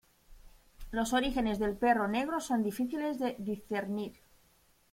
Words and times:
Los 0.89 1.13
orígenes 1.13 1.59
del 1.59 1.77
perro 1.77 2.07
negro 2.07 2.39
son 2.39 2.63
difíciles 2.63 3.19
de 3.19 3.35
discernir. 3.37 4.13